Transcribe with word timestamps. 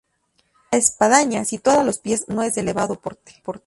La 0.71 0.79
espadaña, 0.79 1.45
situada 1.45 1.81
a 1.81 1.83
los 1.83 1.99
pies, 1.99 2.25
no 2.27 2.41
es 2.41 2.55
de 2.55 2.61
elevado 2.61 2.95
porte. 2.99 3.39